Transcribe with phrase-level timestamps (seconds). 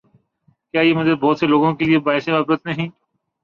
[0.73, 2.89] کیا یہ منظر بہت سے لوگوں کے لیے باعث عبرت نہیں؟